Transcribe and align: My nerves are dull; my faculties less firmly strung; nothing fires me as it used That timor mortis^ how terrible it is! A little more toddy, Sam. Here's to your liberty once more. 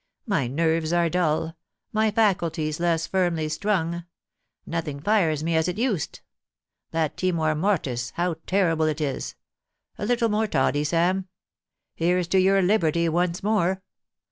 My 0.25 0.47
nerves 0.47 0.91
are 0.93 1.11
dull; 1.11 1.55
my 1.93 2.09
faculties 2.09 2.79
less 2.79 3.05
firmly 3.05 3.47
strung; 3.49 4.05
nothing 4.65 4.99
fires 4.99 5.43
me 5.43 5.55
as 5.55 5.67
it 5.67 5.77
used 5.77 6.21
That 6.89 7.15
timor 7.17 7.53
mortis^ 7.53 8.13
how 8.13 8.37
terrible 8.47 8.85
it 8.87 8.99
is! 8.99 9.35
A 9.99 10.05
little 10.07 10.29
more 10.29 10.47
toddy, 10.47 10.85
Sam. 10.85 11.27
Here's 11.93 12.27
to 12.29 12.39
your 12.39 12.63
liberty 12.63 13.07
once 13.09 13.43
more. 13.43 13.83